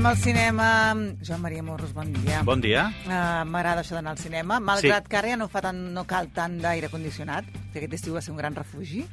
Anem 0.00 0.12
al 0.16 0.16
cinema. 0.16 0.66
Joan 1.20 1.42
Maria 1.42 1.62
Morros, 1.62 1.90
bon 1.92 2.08
dia. 2.24 2.38
Bon 2.40 2.56
dia. 2.56 2.86
Uh, 3.04 3.44
M'agrada 3.44 3.82
això 3.82 3.98
d'anar 3.98 4.14
al 4.14 4.20
cinema, 4.22 4.56
malgrat 4.56 5.04
sí. 5.04 5.10
que 5.12 5.18
ara 5.18 5.28
ja 5.28 5.36
no, 5.36 5.44
fa 5.52 5.60
tant, 5.66 5.76
no 5.92 6.06
cal 6.08 6.30
tant 6.32 6.54
d'aire 6.62 6.88
condicionat, 6.88 7.44
que 7.72 7.78
aquest 7.80 7.94
estiu 7.94 8.14
va 8.14 8.20
ser 8.22 8.32
un 8.32 8.38
gran 8.38 8.54
refugi. 8.54 9.04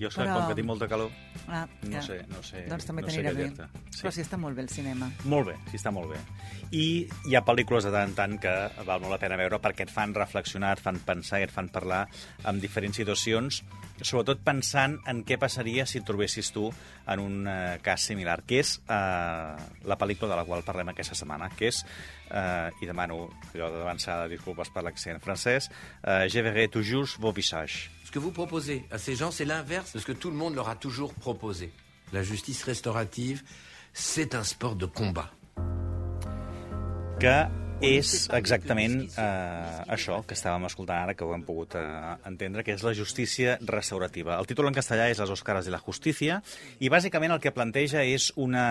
Jo 0.00 0.10
sé, 0.10 0.22
Però- 0.22 0.38
com 0.38 0.48
que 0.48 0.54
tinc 0.54 0.66
molta 0.66 0.88
calor, 0.88 1.10
Ah, 1.48 1.66
no 1.82 1.90
ja. 1.90 2.02
sé, 2.02 2.24
no 2.28 2.42
sé, 2.42 2.64
Doncs 2.68 2.86
també 2.86 3.02
no 3.02 3.08
t'anirà 3.08 3.32
bé. 3.32 3.48
Sí. 3.90 4.02
Però 4.02 4.10
sí, 4.12 4.20
està 4.22 4.36
molt 4.38 4.56
bé 4.56 4.62
el 4.62 4.68
cinema. 4.68 5.10
Molt 5.24 5.48
bé, 5.48 5.56
sí, 5.70 5.76
està 5.76 5.90
molt 5.92 6.10
bé. 6.10 6.18
I 6.72 7.06
hi 7.26 7.34
ha 7.36 7.44
pel·lícules 7.44 7.84
de 7.84 7.90
tant 7.92 8.08
en 8.08 8.14
tant 8.14 8.38
que 8.40 8.84
val 8.84 9.00
molt 9.00 9.12
la 9.12 9.18
pena 9.18 9.36
veure 9.36 9.58
perquè 9.60 9.82
et 9.82 9.90
fan 9.90 10.14
reflexionar, 10.14 10.72
et 10.78 10.82
fan 10.82 10.98
pensar 11.04 11.40
i 11.40 11.44
et 11.44 11.50
fan 11.50 11.68
parlar 11.68 12.08
en 12.44 12.60
diferents 12.60 12.96
situacions, 12.96 13.62
sobretot 14.00 14.40
pensant 14.42 14.98
en 15.06 15.22
què 15.24 15.38
passaria 15.38 15.86
si 15.86 15.98
et 15.98 16.04
trobessis 16.04 16.50
tu 16.52 16.72
en 17.06 17.20
un 17.20 17.46
eh, 17.46 17.78
cas 17.82 18.00
similar, 18.02 18.42
que 18.42 18.58
és 18.60 18.80
eh, 18.88 19.56
la 19.84 19.98
pel·lícula 19.98 20.30
de 20.32 20.36
la 20.40 20.44
qual 20.44 20.64
parlem 20.66 20.88
aquesta 20.90 21.14
setmana, 21.14 21.48
que 21.54 21.68
és, 21.68 21.84
eh, 22.30 22.70
i 22.82 22.86
demano 22.86 23.28
allò 23.52 23.70
d'avançada, 23.70 24.26
disculpes 24.28 24.70
per 24.70 24.82
l'accent 24.82 25.20
francès, 25.22 25.70
eh, 26.02 26.28
Je 26.28 26.42
verrai 26.42 26.68
toujours 26.68 27.18
vos 27.18 27.34
visages. 27.34 27.90
Ce 28.14 28.20
que 28.20 28.24
vous 28.24 28.30
proposez 28.30 28.84
à 28.92 28.98
ces 28.98 29.16
gens, 29.16 29.32
c'est 29.32 29.44
l'inverse 29.44 29.92
de 29.94 29.98
ce 29.98 30.06
que 30.06 30.12
tout 30.12 30.30
le 30.30 30.36
monde 30.36 30.54
leur 30.54 30.68
a 30.68 30.76
toujours 30.76 31.14
proposé. 31.14 31.72
La 32.12 32.22
justice 32.22 32.62
restaurative, 32.62 33.42
c'est 33.92 34.36
un 34.36 34.44
sport 34.44 34.76
de 34.76 34.86
combat. 34.86 35.32
És 37.82 38.28
exactament 38.34 39.00
eh, 39.18 39.78
això 39.92 40.20
que 40.26 40.36
estàvem 40.36 40.66
escoltant 40.68 41.02
ara, 41.04 41.14
que 41.16 41.26
ho 41.26 41.32
hem 41.34 41.42
pogut 41.46 41.74
eh, 41.78 41.82
entendre, 42.28 42.62
que 42.64 42.74
és 42.76 42.84
la 42.86 42.94
justícia 42.94 43.56
restaurativa. 43.66 44.38
El 44.38 44.48
títol 44.50 44.68
en 44.70 44.76
castellà 44.76 45.08
és 45.10 45.18
Les 45.18 45.32
Oscares 45.34 45.66
de 45.66 45.74
la 45.74 45.82
Justícia, 45.82 46.40
i 46.78 46.90
bàsicament 46.92 47.34
el 47.34 47.42
que 47.42 47.54
planteja 47.54 48.04
és 48.06 48.30
una, 48.40 48.64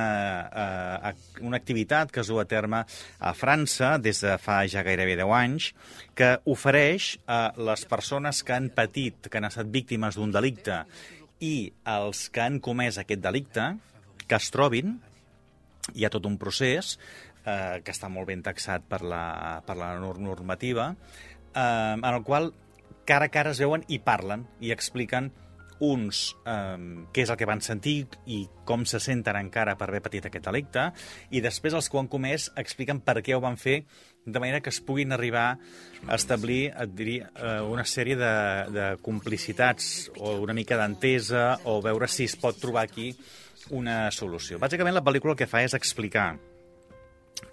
eh, 0.48 1.14
una 1.44 1.59
activitat 1.59 2.12
que 2.14 2.24
es 2.24 2.31
du 2.31 2.40
a 2.40 2.48
terme 2.50 2.84
a 3.20 3.34
França 3.36 3.98
des 4.02 4.24
de 4.24 4.38
fa 4.42 4.64
ja 4.72 4.86
gairebé 4.88 5.18
10 5.20 5.36
anys, 5.38 5.72
que 6.16 6.36
ofereix 6.46 7.18
a 7.28 7.42
les 7.58 7.86
persones 7.90 8.44
que 8.44 8.56
han 8.56 8.70
patit, 8.74 9.28
que 9.28 9.42
han 9.42 9.50
estat 9.50 9.70
víctimes 9.70 10.16
d'un 10.16 10.31
delicte, 10.31 10.84
i 11.44 11.74
els 11.92 12.30
que 12.31 12.46
han 12.46 12.62
comès 12.64 13.02
aquest 13.02 13.24
delicte, 13.24 13.74
que 14.28 14.40
es 14.40 14.54
trobin 14.54 14.96
hi 15.92 16.06
ha 16.06 16.12
tot 16.14 16.24
un 16.30 16.38
procés 16.40 16.96
eh, 17.45 17.81
que 17.83 17.91
està 17.94 18.09
molt 18.09 18.27
ben 18.27 18.44
taxat 18.44 18.88
per 18.89 19.02
la, 19.03 19.61
per 19.66 19.77
la 19.80 19.94
nor- 19.99 20.19
normativa, 20.19 20.95
eh, 21.53 21.95
en 21.95 22.11
el 22.13 22.23
qual 22.23 22.53
cara 23.05 23.27
a 23.27 23.33
cara 23.33 23.52
es 23.52 23.59
veuen 23.59 23.83
i 23.88 24.00
parlen 24.00 24.47
i 24.63 24.72
expliquen 24.72 25.31
uns 25.83 26.30
eh, 26.47 26.77
què 27.11 27.25
és 27.25 27.31
el 27.33 27.35
que 27.35 27.47
van 27.50 27.59
sentir 27.59 28.05
i 28.31 28.45
com 28.63 28.85
se 28.88 29.02
senten 29.03 29.35
encara 29.35 29.73
per 29.75 29.89
haver 29.89 30.00
patit 30.05 30.30
aquest 30.30 30.45
delicte, 30.45 30.85
i 31.33 31.41
després 31.44 31.75
els 31.75 31.89
que 31.89 31.97
ho 31.97 32.00
han 32.03 32.08
comès 32.08 32.52
expliquen 32.55 33.02
per 33.03 33.19
què 33.25 33.35
ho 33.35 33.41
van 33.44 33.57
fer, 33.59 33.81
de 34.23 34.39
manera 34.39 34.61
que 34.63 34.72
es 34.72 34.80
puguin 34.80 35.11
arribar 35.11 35.57
a 36.07 36.16
establir, 36.16 36.69
et 36.72 36.94
diria, 36.95 37.28
eh, 37.35 37.59
una 37.67 37.83
sèrie 37.83 38.16
de, 38.16 38.31
de 38.72 38.85
complicitats 39.03 40.07
o 40.16 40.38
una 40.45 40.55
mica 40.55 40.78
d'entesa 40.80 41.57
o 41.67 41.81
veure 41.83 42.07
si 42.07 42.30
es 42.30 42.38
pot 42.39 42.55
trobar 42.61 42.85
aquí 42.88 43.11
una 43.75 44.07
solució. 44.11 44.61
Bàsicament, 44.63 44.95
la 44.95 45.03
pel·lícula 45.03 45.35
el 45.35 45.41
que 45.44 45.50
fa 45.52 45.66
és 45.66 45.75
explicar 45.75 46.38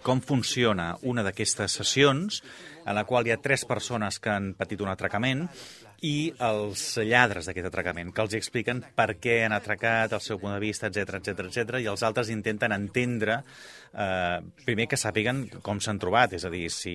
com 0.02 0.20
funciona 0.24 0.94
una 1.02 1.24
d'aquestes 1.26 1.78
sessions, 1.80 2.42
en 2.86 2.96
la 2.96 3.04
qual 3.04 3.26
hi 3.26 3.34
ha 3.34 3.42
tres 3.42 3.66
persones 3.68 4.18
que 4.18 4.32
han 4.32 4.52
patit 4.58 4.80
un 4.80 4.90
atracament, 4.92 5.46
i 6.00 6.32
els 6.40 6.82
lladres 7.04 7.44
d'aquest 7.44 7.68
atracament, 7.68 8.08
que 8.16 8.24
els 8.24 8.34
expliquen 8.38 8.80
per 8.96 9.18
què 9.20 9.42
han 9.44 9.52
atracat, 9.52 10.14
el 10.16 10.22
seu 10.24 10.38
punt 10.40 10.54
de 10.54 10.62
vista, 10.62 10.88
etc 10.88 11.18
etc 11.18 11.44
etc 11.44 11.80
i 11.82 11.88
els 11.92 12.04
altres 12.06 12.30
intenten 12.32 12.72
entendre, 12.72 13.40
eh, 13.92 14.38
primer 14.64 14.86
que 14.88 14.96
sàpiguen 15.00 15.42
com 15.66 15.80
s'han 15.80 16.00
trobat, 16.00 16.32
és 16.38 16.46
a 16.48 16.52
dir, 16.52 16.70
si 16.72 16.94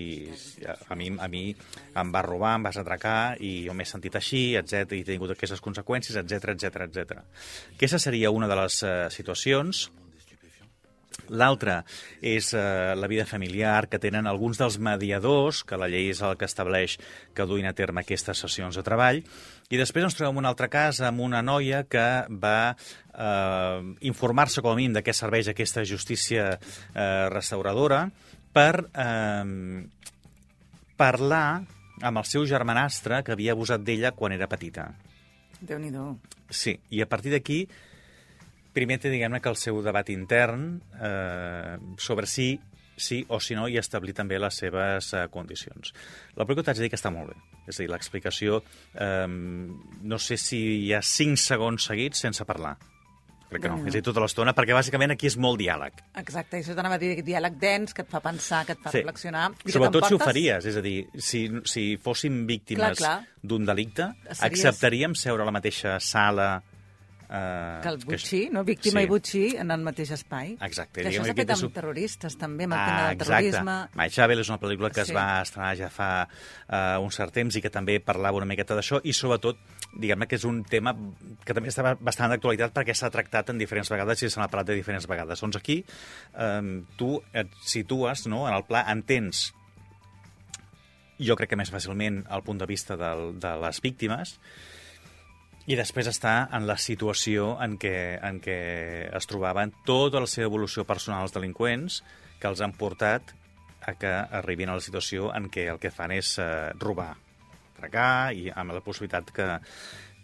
a 0.65 0.97
mi, 0.97 1.11
a 1.21 1.29
mi 1.29 1.43
em 1.53 2.15
va 2.15 2.23
robar, 2.25 2.55
em 2.57 2.65
vas 2.65 2.81
atracar, 2.81 3.35
i 3.37 3.67
jo 3.67 3.77
m'he 3.77 3.85
sentit 3.85 4.17
així, 4.17 4.47
etc 4.57 4.97
i 4.97 5.03
he 5.03 5.09
tingut 5.11 5.35
aquestes 5.35 5.61
conseqüències, 5.61 6.17
etc 6.23 6.55
etc 6.55 6.87
etc. 6.89 7.21
Aquesta 7.75 8.01
seria 8.01 8.33
una 8.33 8.49
de 8.49 8.57
les 8.63 8.81
eh, 8.83 8.95
situacions, 9.13 9.85
L'altra 11.29 11.79
és 12.21 12.51
eh, 12.53 12.93
la 12.97 13.07
vida 13.09 13.25
familiar 13.25 13.87
que 13.89 13.99
tenen 14.01 14.27
alguns 14.29 14.59
dels 14.61 14.77
mediadors, 14.77 15.63
que 15.65 15.79
la 15.79 15.89
llei 15.89 16.11
és 16.11 16.21
el 16.21 16.35
que 16.37 16.45
estableix 16.45 16.97
que 17.33 17.47
duin 17.49 17.65
a 17.65 17.73
terme 17.73 18.03
aquestes 18.03 18.43
sessions 18.45 18.77
de 18.77 18.83
treball. 18.85 19.23
I 19.73 19.79
després 19.81 20.05
ens 20.05 20.17
trobem 20.17 20.43
un 20.43 20.45
altre 20.45 20.69
cas 20.69 21.01
amb 21.01 21.23
una 21.25 21.41
noia 21.41 21.83
que 21.89 22.05
va 22.29 22.75
eh, 22.75 23.79
informar-se 24.05 24.61
com 24.61 24.75
a 24.75 24.77
mínim 24.77 24.93
de 24.97 25.05
què 25.05 25.15
serveix 25.17 25.49
aquesta 25.49 25.85
justícia 25.87 26.51
eh, 26.53 27.25
restauradora 27.33 28.05
per 28.53 28.85
eh, 28.93 29.83
parlar 30.95 31.47
amb 32.05 32.19
el 32.19 32.27
seu 32.27 32.45
germanastre 32.45 33.23
que 33.23 33.33
havia 33.33 33.55
abusat 33.55 33.83
d'ella 33.83 34.13
quan 34.15 34.35
era 34.35 34.49
petita. 34.51 34.89
Déu-n'hi-do. 35.65 36.15
Sí, 36.51 36.75
i 36.91 37.01
a 37.01 37.07
partir 37.09 37.31
d'aquí 37.33 37.63
primer 38.75 38.99
té, 39.01 39.09
diguem-ne, 39.13 39.39
que 39.41 39.49
el 39.51 39.55
seu 39.59 39.79
debat 39.85 40.09
intern 40.13 40.81
eh, 41.01 41.77
sobre 41.97 42.27
si 42.29 42.51
sí 42.95 43.25
o 43.27 43.41
si 43.43 43.55
no 43.57 43.65
i 43.67 43.75
establir 43.75 44.13
també 44.15 44.37
les 44.39 44.55
seves 44.55 45.09
eh, 45.17 45.25
condicions. 45.33 45.89
La 46.39 46.45
pel·lícula 46.47 46.63
t'haig 46.69 46.77
de 46.79 46.85
dir 46.85 46.91
que 46.93 46.99
està 46.99 47.09
molt 47.11 47.33
bé. 47.33 47.39
És 47.67 47.75
a 47.79 47.83
dir, 47.83 47.89
l'explicació, 47.91 48.61
eh, 48.93 49.25
no 49.27 50.19
sé 50.21 50.37
si 50.39 50.59
hi 50.85 50.93
ha 50.95 51.01
5 51.03 51.35
segons 51.43 51.89
seguits 51.91 52.21
sense 52.23 52.45
parlar. 52.47 52.77
Crec 53.49 53.61
que 53.61 53.69
no, 53.69 53.75
Déu-n'hi-do. 53.75 53.89
és 53.91 53.93
a 53.93 53.99
dir, 53.99 54.03
tota 54.07 54.21
l'estona, 54.23 54.53
perquè 54.57 54.73
bàsicament 54.73 55.11
aquí 55.13 55.27
és 55.27 55.35
molt 55.37 55.59
diàleg. 55.61 55.99
Exacte, 56.17 56.57
això 56.63 56.73
t'anava 56.73 56.95
a 56.95 57.01
dir, 57.03 57.19
diàleg 57.23 57.59
dens, 57.61 57.93
que 57.93 58.01
et 58.01 58.09
fa 58.09 58.21
pensar, 58.23 58.63
que 58.65 58.73
et 58.73 58.79
fa 58.81 58.89
Sí. 58.91 59.03
reflexionar. 59.03 59.51
i 59.67 59.71
Sobretot 59.75 60.07
si 60.07 60.13
ho 60.15 60.19
faries, 60.23 60.65
és 60.71 60.77
a 60.79 60.81
dir, 60.81 60.95
si, 61.19 61.43
si 61.65 61.83
fóssim 62.01 62.45
víctimes 62.47 63.03
d'un 63.43 63.65
delicte, 63.67 64.07
Series- 64.31 64.41
acceptaríem 64.49 65.13
seure 65.19 65.43
a 65.43 65.45
la 65.45 65.51
mateixa 65.59 65.99
sala... 65.99 66.63
Eh, 67.27 67.79
Que 67.81 67.89
el 67.89 67.97
butxí, 68.05 68.49
no? 68.51 68.63
Víctima 68.63 68.99
Sí. 69.01 69.05
i 69.05 69.09
butxí 69.09 69.43
en 69.57 69.71
el 69.71 69.81
mateix 69.81 70.11
espai. 70.11 70.57
Exacte, 70.61 71.01
Que 71.01 71.09
això 71.09 71.23
s'ha 71.25 71.33
que 71.33 71.41
fet 71.41 71.49
amb 71.55 71.63
un- 71.63 71.71
terroristes, 71.73 72.37
també, 72.37 72.65
amb 72.65 72.73
el 72.73 72.79
Ah, 72.79 72.85
tema 72.85 73.07
del 73.07 73.17
terrorisme. 73.17 73.89
My 73.95 74.09
Chabel 74.09 74.39
és 74.39 74.49
una 74.49 74.59
pel·lícula 74.59 74.91
que 74.91 75.03
Sí. 75.05 75.11
es 75.11 75.15
va 75.15 75.41
estrenar 75.41 75.75
ja 75.75 75.89
fa 75.89 76.27
uh, 76.69 76.99
un 77.01 77.09
cert 77.11 77.33
temps 77.33 77.55
i 77.55 77.61
que 77.61 77.69
també 77.69 77.99
parlava 77.99 78.37
una 78.37 78.45
miqueta 78.45 78.75
d'això 78.75 79.01
i 79.03 79.11
sobretot, 79.13 79.57
diguem-ne 79.97 80.27
que 80.27 80.35
és 80.35 80.43
un 80.45 80.63
tema 80.63 80.95
que 81.43 81.53
també 81.53 81.69
està 81.69 81.97
bastant 81.99 82.29
d'actualitat 82.29 82.73
perquè 82.73 82.93
s'ha 82.93 83.09
tractat 83.09 83.49
en 83.49 83.57
diferents 83.57 83.89
vegades 83.89 84.21
i 84.23 84.29
se 84.29 84.39
n'ha 84.39 84.47
parlat 84.47 84.67
de 84.67 84.75
diferents 84.75 85.07
vegades. 85.07 85.39
Doncs 85.41 85.55
aquí 85.57 85.83
um, 86.37 86.85
tu 86.97 87.21
et 87.33 87.47
situes 87.63 88.27
no, 88.27 88.47
en 88.47 88.53
el 88.53 88.63
pla, 88.65 88.85
entens 88.91 89.53
jo 91.17 91.35
crec 91.39 91.49
que 91.53 91.55
més 91.59 91.71
fàcilment 91.71 92.25
el 92.29 92.43
punt 92.43 92.59
de 92.59 92.65
vista 92.67 92.97
del, 92.99 93.37
de 93.39 93.53
les 93.61 93.81
víctimes 93.81 94.37
i 95.65 95.75
després 95.77 96.07
està 96.11 96.35
en 96.53 96.67
la 96.69 96.75
situació 96.77 97.55
en 97.63 97.77
què, 97.81 97.95
en 98.21 98.37
què 98.43 98.57
es 99.17 99.25
trobaven 99.29 99.73
tota 99.85 100.21
la 100.21 100.29
seva 100.29 100.49
evolució 100.51 100.85
personal 100.85 101.25
als 101.25 101.33
delinqüents 101.33 102.01
que 102.39 102.47
els 102.51 102.61
han 102.61 102.75
portat 102.77 103.33
a 103.85 103.93
que 103.97 104.11
arribin 104.11 104.69
a 104.69 104.75
la 104.77 104.81
situació 104.83 105.31
en 105.33 105.49
què 105.53 105.67
el 105.71 105.79
que 105.81 105.91
fan 105.93 106.13
és 106.13 106.35
eh, 106.41 106.71
robar, 106.81 107.11
atracar 107.75 108.33
i 108.33 108.47
amb 108.53 108.73
la 108.77 108.81
possibilitat 108.85 109.29
que, 109.33 109.49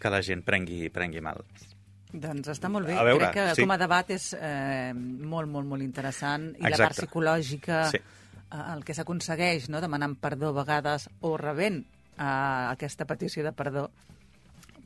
que 0.02 0.10
la 0.10 0.22
gent 0.22 0.42
prengui, 0.46 0.88
prengui 0.94 1.22
mal. 1.22 1.42
Doncs 2.12 2.50
està 2.52 2.68
molt 2.68 2.90
bé. 2.90 2.96
A 2.98 3.04
veure, 3.06 3.30
Crec 3.30 3.38
que 3.38 3.54
sí. 3.56 3.62
com 3.64 3.72
a 3.72 3.78
debat 3.80 4.10
és 4.12 4.32
eh, 4.36 4.92
molt, 4.92 5.48
molt, 5.48 5.66
molt 5.70 5.82
interessant. 5.84 6.50
I 6.58 6.66
la 6.66 6.74
part 6.74 6.90
Exacte. 6.90 7.06
psicològica, 7.06 7.84
Sí. 7.94 8.02
eh, 8.02 8.62
el 8.74 8.84
que 8.84 8.94
s'aconsegueix, 8.98 9.70
no? 9.72 9.80
demanant 9.80 10.18
perdó 10.20 10.50
a 10.52 10.58
vegades 10.60 11.08
o 11.20 11.36
rebent 11.40 11.80
eh, 11.82 12.24
aquesta 12.24 13.06
petició 13.08 13.46
de 13.46 13.54
perdó, 13.56 13.88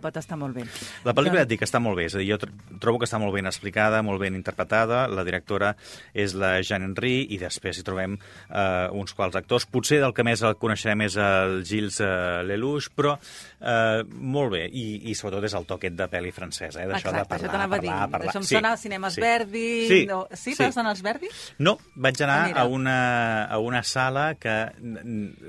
pot 0.03 0.17
estar 0.21 0.37
molt 0.39 0.55
bé. 0.57 0.65
La 1.05 1.15
pel·lícula, 1.15 1.41
ja 1.41 1.47
et 1.47 1.49
Doncs- 1.49 1.55
dic, 1.57 1.63
està 1.67 1.81
molt 1.83 1.97
bé. 1.97 2.05
És 2.07 2.15
a 2.15 2.19
dir, 2.19 2.29
jo 2.31 2.39
tr 2.39 2.51
trobo 2.81 2.99
que 3.01 3.07
està 3.09 3.19
molt 3.19 3.33
ben 3.35 3.47
explicada, 3.47 4.03
molt 4.03 4.21
ben 4.21 4.35
interpretada. 4.35 5.07
La 5.09 5.25
directora 5.25 5.75
és 6.15 6.35
la 6.35 6.61
Jeanne 6.63 6.85
Henry 6.91 7.27
i 7.35 7.39
després 7.39 7.79
hi 7.79 7.85
trobem 7.87 8.17
eh, 8.19 8.89
uns 8.93 9.15
quals 9.17 9.37
actors. 9.37 9.67
Potser 9.67 10.01
del 10.03 10.13
que 10.15 10.25
més 10.27 10.43
el 10.47 10.57
coneixerem 10.61 11.01
és 11.07 11.17
el 11.17 11.63
Gilles 11.65 12.01
eh, 12.01 12.43
Lelouch, 12.47 12.91
però 12.95 13.17
eh, 13.61 14.03
molt 14.07 14.53
bé. 14.53 14.67
I, 14.69 15.11
I 15.11 15.15
sobretot 15.19 15.45
és 15.49 15.55
el 15.59 15.67
toquet 15.67 15.97
de 15.97 16.09
pel·li 16.13 16.33
francesa, 16.33 16.83
eh? 16.83 16.89
d'això 16.91 17.13
de 17.15 17.25
parlar, 17.25 17.27
això 17.27 17.77
a 17.77 17.81
dir. 17.81 17.89
parlar, 17.91 18.11
parlar. 18.11 18.31
Això 18.35 18.43
em 18.45 18.49
sona 18.51 18.75
als 18.77 18.85
cinemes 18.87 19.15
sí. 19.17 19.21
Verdi. 19.25 19.67
Sí, 19.89 20.03
No, 20.07 20.27
sí, 20.33 20.55
sí. 20.55 20.63
vas 20.63 20.77
anar 20.77 20.91
als 20.95 21.03
Verdi? 21.03 21.29
No, 21.59 21.79
vaig 21.97 22.21
anar 22.23 22.37
Ah, 22.37 22.47
mira. 22.49 22.61
a 22.61 22.67
una, 22.67 23.45
a 23.45 23.59
una 23.59 23.83
sala 23.83 24.35
que, 24.37 24.55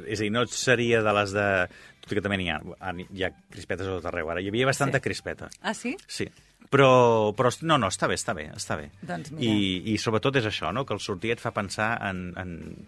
és 0.08 0.20
a 0.20 0.24
dir, 0.24 0.32
no 0.32 0.46
seria 0.48 1.02
de 1.04 1.14
les 1.20 1.34
de... 1.36 1.48
Tot 2.08 2.16
i 2.16 2.20
que 2.20 2.24
també 2.24 2.38
n'hi 2.40 2.50
ha, 2.54 2.58
hi 3.12 3.24
ha 3.28 3.32
crispetes 3.52 3.86
a 3.88 3.98
tot 3.98 4.06
arreu 4.10 4.30
ara. 4.32 4.40
Hi 4.42 4.48
havia 4.50 4.66
bastanta 4.70 5.02
Sí. 5.02 5.04
crispeta. 5.10 5.50
Ah, 5.62 5.74
sí? 5.76 5.92
Sí, 6.08 6.30
però, 6.72 7.34
però 7.36 7.52
no, 7.68 7.78
no, 7.78 7.90
està 7.92 8.08
bé, 8.08 8.16
està 8.16 8.34
bé, 8.36 8.48
està 8.56 8.78
bé. 8.80 8.90
Doncs 9.02 9.34
mira. 9.36 9.44
I, 9.52 9.94
I 9.94 9.98
sobretot 10.00 10.40
és 10.40 10.48
això, 10.48 10.72
no? 10.74 10.86
que 10.88 10.96
el 10.96 11.04
sortir 11.04 11.36
et 11.36 11.44
fa 11.44 11.52
pensar 11.56 11.98
en, 12.10 12.32
en 12.40 12.88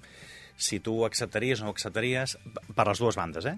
si 0.59 0.79
tu 0.83 1.03
acceptaries 1.07 1.61
o 1.61 1.67
no 1.67 1.75
acceptaries, 1.75 2.37
per 2.75 2.87
les 2.87 2.99
dues 3.03 3.15
bandes, 3.19 3.45
eh? 3.45 3.57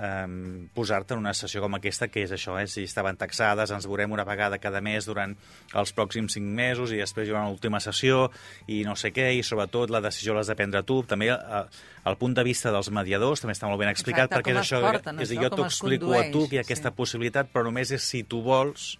Eh, 0.00 0.68
posar-te 0.74 1.14
en 1.14 1.20
una 1.20 1.34
sessió 1.36 1.60
com 1.60 1.76
aquesta, 1.76 2.08
que 2.08 2.24
és 2.24 2.32
això, 2.32 2.56
eh, 2.60 2.66
si 2.66 2.84
estaven 2.88 3.18
taxades, 3.20 3.70
ens 3.70 3.86
veurem 3.86 4.12
una 4.12 4.24
vegada 4.24 4.58
cada 4.58 4.80
mes 4.80 5.06
durant 5.06 5.34
els 5.74 5.92
pròxims 5.96 6.38
cinc 6.38 6.46
mesos 6.46 6.92
i 6.92 7.00
després 7.00 7.28
hi 7.28 7.34
haurà 7.34 7.44
una 7.44 7.54
última 7.54 7.80
sessió 7.80 8.30
i 8.66 8.82
no 8.86 8.96
sé 8.96 9.12
què, 9.12 9.30
i 9.36 9.44
sobretot 9.46 9.90
la 9.90 10.00
decisió 10.00 10.34
l'has 10.34 10.50
de 10.50 10.56
prendre 10.56 10.82
tu. 10.88 11.02
També 11.04 11.30
eh, 11.34 11.62
el 12.06 12.16
punt 12.16 12.34
de 12.34 12.46
vista 12.46 12.72
dels 12.72 12.90
mediadors 12.90 13.44
també 13.44 13.56
està 13.56 13.68
molt 13.68 13.80
ben 13.80 13.92
explicat, 13.92 14.30
Exacte, 14.30 14.40
perquè 14.40 14.56
és 14.56 14.62
això, 14.64 14.80
porten, 14.86 15.20
és 15.20 15.30
dir, 15.30 15.42
jo 15.44 15.52
t'ho 15.54 15.68
explico 15.68 16.16
a 16.16 16.24
tu 16.32 16.48
que 16.48 16.58
hi 16.58 16.62
ha 16.62 16.66
aquesta 16.66 16.90
sí. 16.90 16.96
possibilitat, 16.96 17.52
però 17.52 17.68
només 17.68 17.92
és 17.92 18.02
si 18.02 18.24
tu 18.24 18.42
vols 18.46 18.96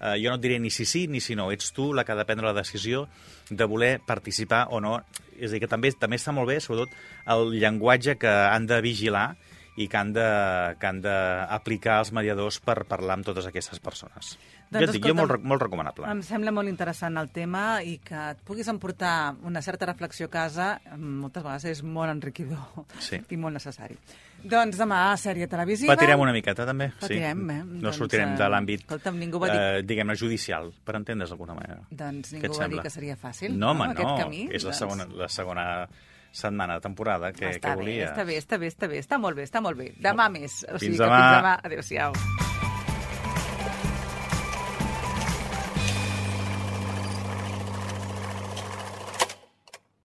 eh, 0.00 0.16
jo 0.20 0.30
no 0.30 0.36
et 0.36 0.42
diré 0.42 0.58
ni 0.60 0.70
si 0.70 0.84
sí 0.84 1.06
ni 1.08 1.20
si 1.20 1.36
no, 1.38 1.50
ets 1.54 1.72
tu 1.76 1.92
la 1.94 2.04
que 2.04 2.12
ha 2.12 2.18
de 2.18 2.26
prendre 2.28 2.48
la 2.48 2.56
decisió 2.56 3.06
de 3.48 3.64
voler 3.64 4.00
participar 4.04 4.66
o 4.70 4.80
no. 4.80 4.98
És 5.36 5.50
a 5.50 5.54
dir, 5.54 5.62
que 5.62 5.70
també, 5.70 5.92
també 5.92 6.16
està 6.16 6.32
molt 6.32 6.48
bé, 6.48 6.58
sobretot, 6.64 6.92
el 7.32 7.50
llenguatge 7.60 8.16
que 8.20 8.30
han 8.30 8.66
de 8.66 8.80
vigilar 8.84 9.34
i 9.76 9.88
que 9.88 9.96
han 9.98 10.12
de- 10.12 10.76
que 10.80 10.86
han 10.88 11.00
d'aplicar 11.02 11.98
els 12.00 12.12
mediadors 12.16 12.60
per 12.64 12.84
parlar 12.88 13.14
amb 13.18 13.26
totes 13.26 13.46
aquestes 13.46 13.78
persones. 13.80 14.38
Doncs, 14.70 14.80
jo 14.82 14.86
et 14.88 14.92
dic, 14.96 15.02
jo 15.04 15.12
escolta'm, 15.12 15.28
molt, 15.28 15.44
molt 15.44 15.62
recomanable. 15.62 16.06
Em 16.10 16.22
sembla 16.26 16.50
molt 16.50 16.68
interessant 16.68 17.16
el 17.20 17.28
tema 17.30 17.82
i 17.86 17.98
que 18.02 18.16
et 18.32 18.38
puguis 18.42 18.66
emportar 18.72 19.34
una 19.46 19.60
certa 19.62 19.86
reflexió 19.86 20.26
a 20.26 20.30
casa 20.30 20.80
moltes 20.98 21.42
vegades 21.44 21.64
és 21.66 21.82
molt 21.84 22.10
enriquidor 22.10 22.86
Sí. 22.98 23.20
i 23.30 23.36
molt 23.36 23.54
necessari. 23.54 23.96
Doncs 24.42 24.76
demà, 24.78 25.14
sèrie 25.18 25.46
televisiva. 25.48 25.94
Patirem 25.94 26.20
una 26.20 26.32
miqueta, 26.32 26.64
també. 26.66 26.90
Patirem, 27.00 27.44
eh? 27.50 27.60
No 27.64 27.80
Doncs, 27.88 27.96
sortirem 27.96 28.34
eh, 28.34 28.36
de 28.36 28.48
l'àmbit, 28.52 28.96
ningú 29.14 29.38
va 29.42 29.48
dir- 29.50 29.60
eh, 29.60 29.82
diguem-ne, 29.82 30.14
judicial, 30.16 30.72
per 30.84 30.96
entendre's 30.96 31.30
d'alguna 31.30 31.54
manera. 31.54 31.80
Doncs 31.90 32.32
ningú 32.32 32.48
va 32.48 32.52
dir 32.54 32.62
sembla? 32.62 32.82
que 32.82 32.90
seria 32.90 33.16
fàcil, 33.16 33.56
No, 33.56 33.70
home, 33.70 33.90
aquest 33.92 34.08
no. 34.08 34.16
camí. 34.18 34.48
És 34.52 34.64
la 34.64 34.70
doncs- 34.70 34.78
segona, 34.78 35.06
la 35.06 35.28
segona 35.28 35.88
setmana 36.32 36.80
temporada 36.80 37.32
que, 37.32 37.50
està 37.56 37.70
que 37.74 37.76
volia. 37.76 38.06
bé, 38.06 38.10
està 38.12 38.24
bé, 38.24 38.36
està 38.38 38.58
bé, 38.58 38.66
està 38.68 38.88
bé, 38.88 38.98
està 38.98 39.18
molt 39.18 39.36
bé, 39.36 39.42
està 39.44 39.60
molt 39.60 39.76
bé. 39.78 39.92
Demà 39.98 40.28
més. 40.30 40.64
O 40.68 40.78
Fins 40.78 40.80
sigui 40.80 40.98
que 40.98 41.04
demà. 41.04 41.20
fins 41.22 41.36
demà. 41.38 41.60
Adéu-siau. 41.62 42.45